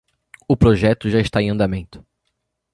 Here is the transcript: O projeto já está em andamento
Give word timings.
O 0.47 0.57
projeto 0.57 1.07
já 1.11 1.19
está 1.19 1.43
em 1.43 1.51
andamento 1.51 2.03